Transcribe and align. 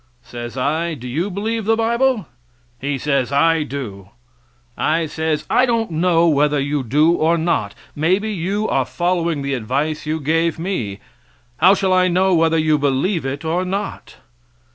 Says 0.23 0.57
I, 0.57 0.95
"Do 0.95 1.07
you 1.07 1.29
believe 1.29 1.65
the 1.65 1.75
bible?" 1.75 2.25
He 2.79 2.97
says, 2.97 3.31
"I 3.31 3.61
do." 3.61 4.09
I 4.75 5.05
says, 5.05 5.45
"I 5.47 5.67
don't 5.67 5.91
know 5.91 6.27
whether 6.27 6.59
you 6.59 6.81
do 6.81 7.11
or 7.13 7.37
not; 7.37 7.75
maybe 7.95 8.31
you 8.33 8.67
are 8.67 8.83
following 8.85 9.43
the 9.43 9.53
advice 9.53 10.07
you 10.07 10.19
gave 10.19 10.57
me; 10.57 11.01
how 11.57 11.75
shall 11.75 11.93
I 11.93 12.07
know 12.07 12.33
whether 12.33 12.57
you 12.57 12.79
believe 12.79 13.27
it 13.27 13.45
or 13.45 13.63
not?" 13.63 14.15